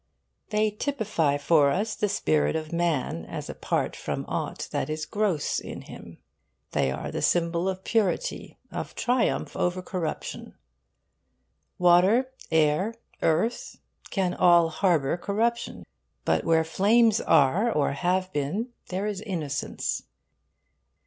[0.49, 5.59] They typify for us the spirit of man, as apart from aught that is gross
[5.59, 6.17] in him.
[6.71, 10.55] They are the symbol of purity, of triumph over corruption.
[11.77, 13.77] Water, air, earth,
[14.09, 15.85] can all harbour corruption;
[16.25, 20.01] but where flames are, or have been, there is innocence.